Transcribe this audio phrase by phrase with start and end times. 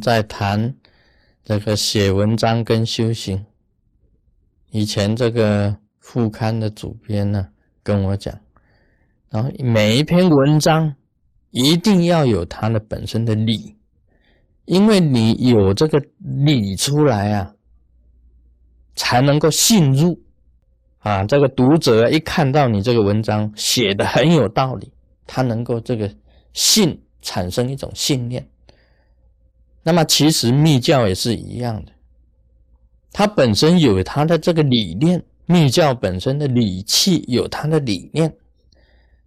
[0.00, 0.74] 在谈
[1.44, 3.46] 这个写文章跟修行。
[4.70, 7.48] 以前这个副刊的主编呢
[7.82, 8.38] 跟我讲，
[9.30, 10.94] 然后每一篇文章
[11.50, 13.76] 一定要有它的本身的理，
[14.66, 17.54] 因为你有这个理出来啊，
[18.94, 20.20] 才能够信入
[20.98, 21.24] 啊。
[21.24, 24.92] 这个读者一看到你这个文章写的很有道理，
[25.26, 26.14] 他能够这个
[26.52, 28.46] 信产生一种信念。
[29.88, 31.92] 那么其实密教也是一样的。
[33.10, 38.30] 它本身有它的这个理念，密教本身的理气有它的理念，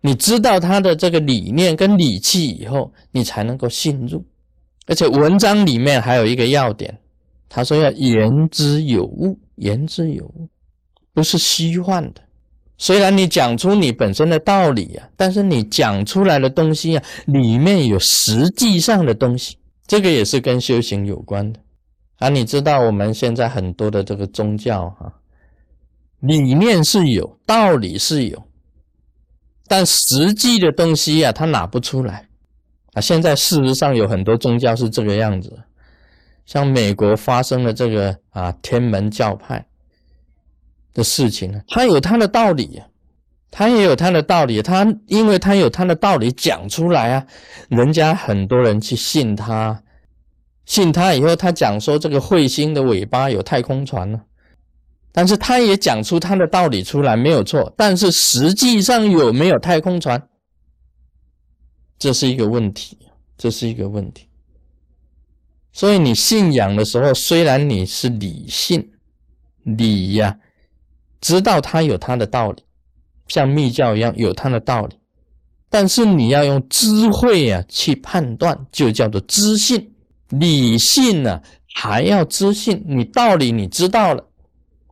[0.00, 4.24] 你知道它的这个理念跟理气以后，你才能够信入。
[4.88, 6.98] 而且文章里面还有一个要点，
[7.48, 10.48] 他说要言之有物，言之有物，
[11.14, 12.20] 不是虚幻的。
[12.78, 19.56] 虽然你讲出你本身的道理呀，但是你讲出来的东西呀，里面有实际上的东西，
[19.88, 21.58] 这个也是跟修行有关的。
[22.18, 25.12] 啊，你知道我们现在很多的这个宗教哈，
[26.20, 28.42] 理念是有，道理是有，
[29.66, 32.28] 但实际的东西呀，它拿不出来
[32.92, 33.00] 啊。
[33.00, 35.56] 现在事实上有很多宗教是这个样子，
[36.44, 39.64] 像美国发生了这个啊天门教派
[40.92, 42.82] 的事情呢，它有它的道理，
[43.50, 47.26] 他也有他的道理，他因为他有他的道理讲出来啊，
[47.68, 49.82] 人家很多人去信他。
[50.66, 54.20] 信他以后，他讲说这个彗星的尾巴有太空船了，
[55.12, 57.72] 但是他也讲出他的道理出来，没有错。
[57.74, 60.28] 但是实际上有没有太空船，
[61.98, 62.98] 这是一个问题，
[63.38, 64.28] 这是一个问题。
[65.72, 68.90] 所以你信仰的时候，虽然你是理性，
[69.62, 70.38] 理呀，
[71.18, 72.62] 知道他有他的道理，
[73.28, 74.96] 像密教一样有它的道理，
[75.70, 79.92] 但是你要用智慧啊去判断，就叫做知信。
[80.30, 81.40] 理性呢，
[81.74, 82.84] 还要知性。
[82.86, 84.22] 你道理你知道了，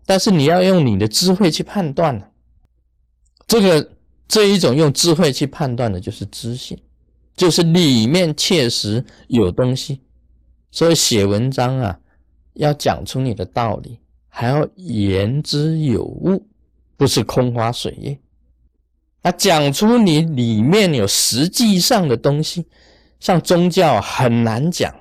[0.07, 2.25] 但是你要用你的智慧去判断呢。
[3.47, 3.91] 这个
[4.27, 6.79] 这一种用智慧去判断的，就是知性，
[7.37, 10.01] 就是里面确实有东西。
[10.71, 11.99] 所以写文章啊，
[12.55, 16.47] 要讲出你的道理，还要言之有物，
[16.97, 18.19] 不是空花水月。
[19.27, 22.65] 啊，讲出你里面有实际上的东西，
[23.19, 24.95] 像宗教很难讲。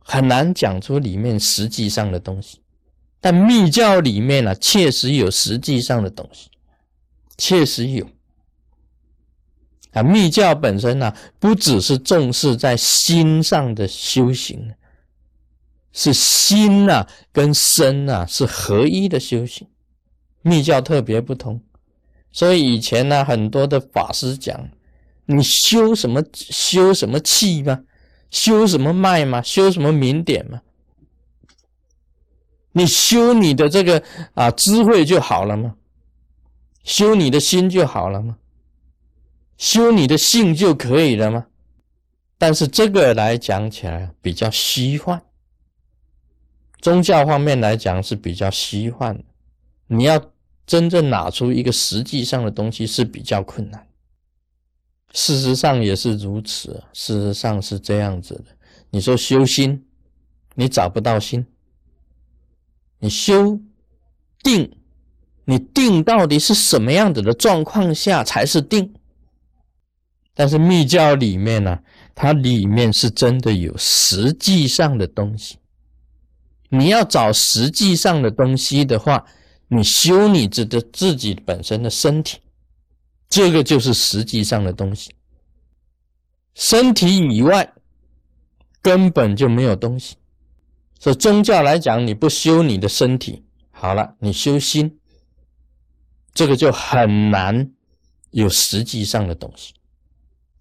[0.00, 2.62] 很难讲出里面实际上的东西，
[3.20, 6.48] 但密教里面呢，确实有实际上的东西，
[7.36, 8.08] 确实有。
[9.92, 14.72] 啊，密教本身呢，不只是重视在心上的修行，
[15.92, 19.68] 是心呐跟身呐是合一的修行。
[20.40, 21.60] 密教特别不同，
[22.38, 24.70] 所以以前呢，很多的法师讲，
[25.26, 27.82] 你修什么修什么气吗？
[28.30, 29.42] 修什么脉吗？
[29.42, 30.62] 修什么明点吗？
[32.70, 34.00] 你修你的这个
[34.34, 35.74] 啊智慧就好了吗？
[36.84, 38.38] 修你的心就好了吗？
[39.56, 41.46] 修你的性就可以了吗？
[42.38, 45.20] 但是这个来讲起来比较虚幻，
[46.80, 49.24] 宗教方面来讲是比较虚幻。
[49.88, 50.22] 你要
[50.68, 53.88] 真正拿出一个实际上的东西是比较困难。
[55.14, 58.44] 事实上也是如此，事实上是这样子的。
[58.90, 59.86] 你说修心，
[60.54, 61.42] 你找不到心；
[62.98, 63.58] 你修
[64.42, 64.70] 定，
[65.46, 68.92] 你定到底是什么样子的状况下才是定？
[70.34, 71.78] 但是密教里面呢，
[72.14, 75.56] 它里面是真的有实际上的东西。
[76.68, 79.24] 你要找实际上的东西的话，
[79.68, 82.38] 你修你自的自己本身的身体。
[83.28, 85.14] 这个就是实际上的东西，
[86.54, 87.74] 身体以外
[88.80, 90.16] 根本就没有东西。
[90.98, 94.98] 所以宗教来讲，你不修你的身体，好了，你修心，
[96.32, 97.70] 这个就很难
[98.30, 99.74] 有实际上的东西，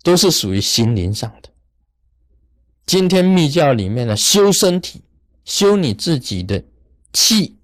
[0.04, 1.50] 都是属于心灵上的。
[2.86, 5.02] 今天密教里面呢，修身体，
[5.46, 6.64] 修你自己的
[7.14, 7.57] 气，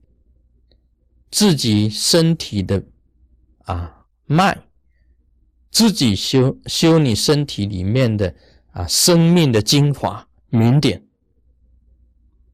[1.34, 2.84] 自己身体的
[3.64, 4.56] 啊脉。
[5.72, 8.32] 自己修修你身体里面的
[8.74, 11.04] 啊生命的精华明点，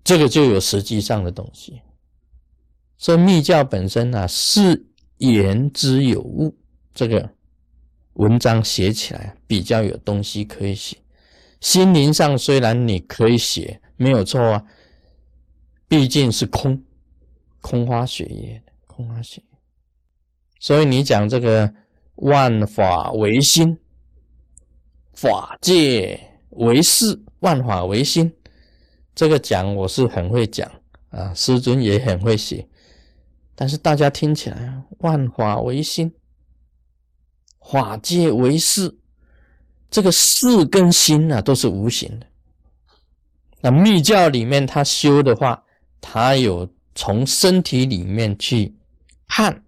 [0.05, 1.81] 这个就有实际上的东西。
[2.97, 4.85] 所以密教本身呢是
[5.17, 6.55] 言之有物，
[6.93, 7.29] 这个
[8.13, 10.95] 文章写起来比较有东西可以写。
[11.59, 14.65] 心灵上虽然你可以写没有错啊，
[15.89, 16.81] 毕竟是空
[17.59, 18.63] 空花雪月
[18.99, 19.57] 空花雪月，
[20.59, 21.73] 所以你讲这个。
[22.21, 23.77] 万法唯心，
[25.13, 26.19] 法界
[26.49, 28.29] 为事，万法唯心，
[29.15, 30.69] 这个讲我是很会讲
[31.11, 32.67] 啊，师尊也很会写，
[33.55, 36.13] 但是大家听起来万法唯心，
[37.61, 38.97] 法界为事，
[39.89, 42.27] 这个事跟心啊都是无形的。
[43.61, 45.63] 那密教里面他修的话，
[46.01, 48.75] 他有从身体里面去
[49.29, 49.63] 看，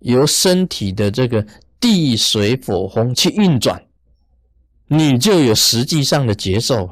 [0.00, 1.46] 由身体的这个
[1.78, 3.86] 地水火风去运转，
[4.88, 6.90] 你就有实际上的接受。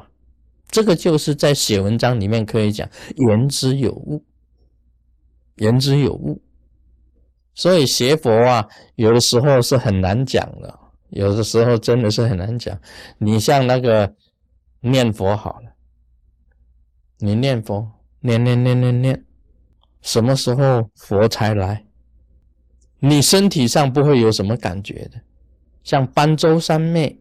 [0.69, 2.87] 这个就是在写文章里面可以讲
[3.17, 4.23] 言之有物，
[5.55, 6.41] 言之有物。
[7.55, 8.65] 所以学佛啊，
[8.95, 10.79] 有的时候是很难讲的，
[11.09, 12.79] 有的时候真的是很难讲。
[13.17, 14.15] 你像那个
[14.81, 15.71] 念佛好了，
[17.17, 17.91] 你念佛，
[18.21, 19.25] 念念念念念，
[20.01, 21.85] 什么时候佛才来？
[22.99, 25.21] 你身体上不会有什么感觉的。
[25.83, 27.19] 像般舟三昧，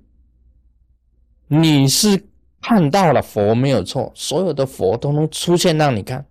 [1.47, 2.25] 你是。
[2.61, 6.27] 看到了佛没有错，所有的佛都能出现让你看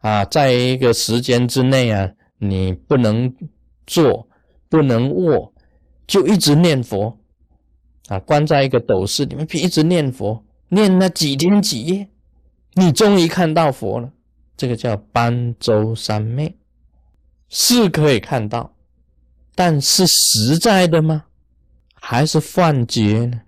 [0.00, 3.34] 啊，在一个时间之内啊，你不能
[3.86, 4.28] 坐，
[4.68, 5.54] 不能卧，
[6.06, 7.18] 就一直念佛
[8.08, 12.08] 啊，关在一个斗室里面，一直念佛，念了几天几夜，
[12.74, 14.12] 你终于看到佛了。
[14.58, 16.54] 这个叫般舟三昧，
[17.48, 18.74] 是可以看到，
[19.54, 21.24] 但是实在的吗？
[21.94, 23.40] 还是幻觉呢？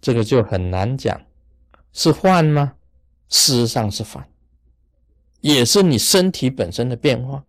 [0.00, 1.20] 这个就很难讲，
[1.92, 2.74] 是幻吗？
[3.28, 4.24] 事实上是幻，
[5.40, 7.44] 也是你身体本身的变化。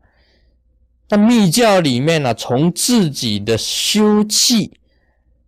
[1.09, 4.79] 那密教里面呢，从自己的修气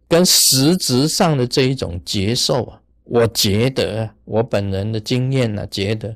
[0.08, 6.16] 跟实质上的这一种接受啊，我觉得我本人的经验呢，觉得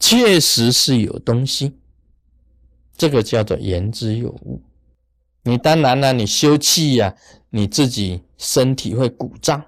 [0.00, 1.76] 确实是有东西。
[2.96, 4.60] 这个叫做言之有物。
[5.44, 7.14] 你当然了，你修气呀，
[7.50, 9.64] 你自己身体会鼓胀。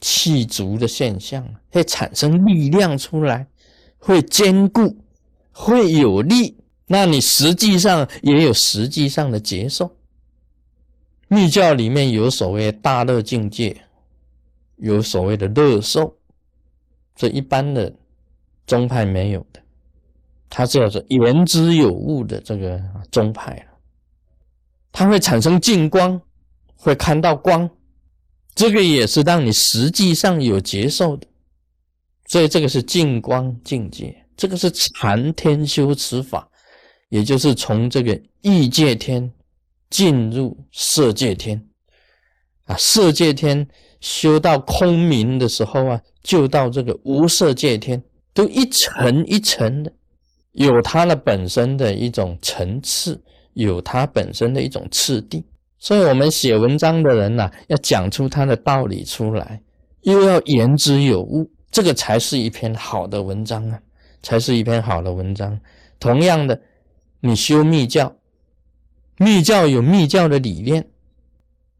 [0.00, 3.48] 气足的现象会产生力量出来，
[3.98, 4.96] 会坚固，
[5.50, 6.56] 会有力。
[6.86, 9.96] 那你实际上也有实际上的接受。
[11.26, 13.84] 密教里面有所谓大乐境界，
[14.76, 16.16] 有所谓的乐受，
[17.16, 17.92] 这一般的
[18.68, 19.60] 宗派没有的。
[20.48, 22.80] 它叫做言之有物的这个
[23.10, 23.78] 宗派了，
[24.92, 26.18] 它会产生净光，
[26.76, 27.68] 会看到光。
[28.54, 31.26] 这个也是让你实际上有接受的，
[32.26, 36.48] 所以这个是净光境界，这个是禅天修持法，
[37.08, 39.30] 也就是从这个异界天
[39.90, 41.62] 进入色界天
[42.64, 43.68] 啊，色界天
[44.00, 48.02] 修到空明的时候啊，就到这个无色界天，
[48.38, 49.92] 都一层一层的，
[50.52, 53.20] 有它的本身的一种层次，
[53.54, 55.44] 有它本身的一种次第。
[55.80, 59.60] 所以，我们写文章的人呐，要讲出他的道理出来，
[60.02, 63.80] 又要言之有物，这个才是一篇好的文章啊，
[64.22, 65.58] 才是一篇好的文章。
[65.98, 66.60] 同样的，
[67.18, 68.14] 你修密教，
[69.16, 70.86] 密教有密教的理念，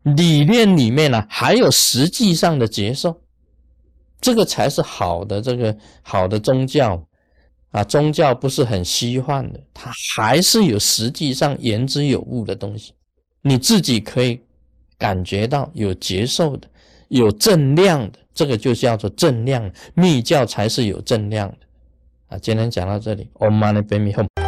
[0.02, 3.20] 理念里面呢还有实际上的接受，
[4.20, 7.03] 这个才是好的这个好的宗教
[7.70, 7.85] 啊。
[7.85, 12.93] 宗教不是很虚幻的，它还是有实际上言之有物的东西。
[13.43, 14.41] 你自己可以
[14.99, 16.69] 感觉到有接受的，
[17.08, 19.70] 有正量的，这个就叫做正量。
[19.94, 21.56] 密教才是有正量的
[22.29, 22.39] 啊！
[22.39, 24.47] 今天讲到这里，Om Mani Padme Hum。